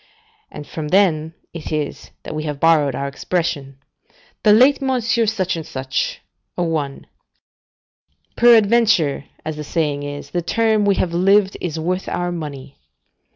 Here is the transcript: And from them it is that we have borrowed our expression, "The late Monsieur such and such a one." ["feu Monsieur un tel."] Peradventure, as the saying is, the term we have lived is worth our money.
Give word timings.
And 0.49 0.65
from 0.65 0.87
them 0.87 1.35
it 1.53 1.71
is 1.71 2.09
that 2.23 2.33
we 2.33 2.41
have 2.45 2.59
borrowed 2.59 2.95
our 2.95 3.07
expression, 3.07 3.77
"The 4.41 4.51
late 4.51 4.81
Monsieur 4.81 5.27
such 5.27 5.55
and 5.55 5.63
such 5.63 6.21
a 6.57 6.63
one." 6.63 7.05
["feu 7.05 7.05
Monsieur 7.05 7.65
un 7.67 8.09
tel."] 8.35 8.45
Peradventure, 8.47 9.25
as 9.45 9.55
the 9.57 9.63
saying 9.63 10.01
is, 10.01 10.31
the 10.31 10.41
term 10.41 10.85
we 10.85 10.95
have 10.95 11.13
lived 11.13 11.55
is 11.61 11.79
worth 11.79 12.09
our 12.09 12.31
money. 12.31 12.79